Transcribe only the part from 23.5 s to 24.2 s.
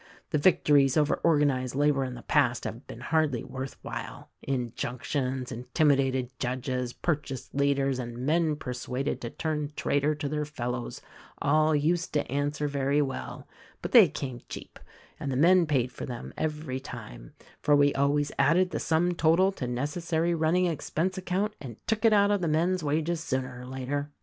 or later.